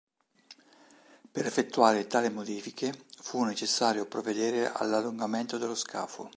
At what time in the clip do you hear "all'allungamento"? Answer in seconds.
4.73-5.59